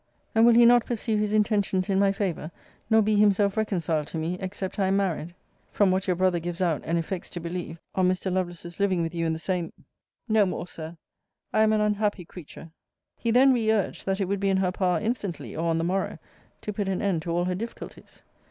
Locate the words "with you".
9.03-9.27